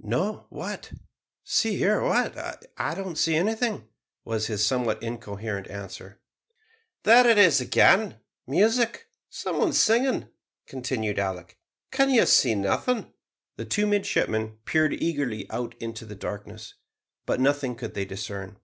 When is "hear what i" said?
1.78-2.94